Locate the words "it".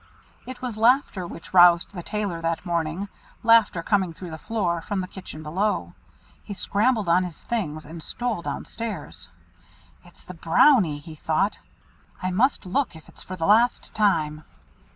0.47-0.63